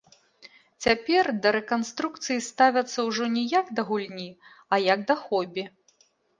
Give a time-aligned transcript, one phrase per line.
[0.85, 4.29] Цяпер да рэканструкцыі ставяцца ўжо не як да гульні,
[4.75, 5.63] а як да хобі.